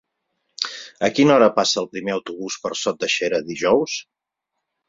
[1.07, 4.01] A quina hora passa el primer autobús per Sot de Xera dijous?